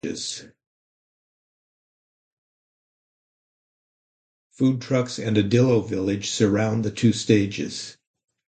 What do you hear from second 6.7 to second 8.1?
the two stages.